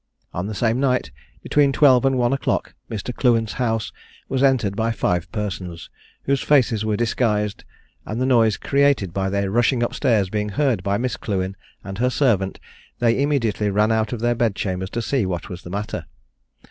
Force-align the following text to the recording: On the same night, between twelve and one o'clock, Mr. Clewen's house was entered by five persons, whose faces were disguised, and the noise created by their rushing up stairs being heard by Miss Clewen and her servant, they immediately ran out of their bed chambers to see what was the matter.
On 0.33 0.47
the 0.47 0.55
same 0.55 0.79
night, 0.79 1.11
between 1.43 1.71
twelve 1.71 2.05
and 2.05 2.17
one 2.17 2.33
o'clock, 2.33 2.73
Mr. 2.89 3.15
Clewen's 3.15 3.53
house 3.61 3.91
was 4.27 4.41
entered 4.41 4.75
by 4.75 4.91
five 4.91 5.31
persons, 5.31 5.91
whose 6.23 6.41
faces 6.41 6.83
were 6.83 6.97
disguised, 6.97 7.65
and 8.03 8.19
the 8.19 8.25
noise 8.25 8.57
created 8.57 9.13
by 9.13 9.29
their 9.29 9.51
rushing 9.51 9.83
up 9.83 9.93
stairs 9.93 10.31
being 10.31 10.49
heard 10.49 10.81
by 10.81 10.97
Miss 10.97 11.17
Clewen 11.17 11.55
and 11.83 11.99
her 11.99 12.09
servant, 12.09 12.59
they 12.97 13.21
immediately 13.21 13.69
ran 13.69 13.91
out 13.91 14.11
of 14.11 14.21
their 14.21 14.33
bed 14.33 14.55
chambers 14.55 14.89
to 14.89 15.03
see 15.03 15.23
what 15.23 15.49
was 15.49 15.61
the 15.61 15.69
matter. 15.69 16.07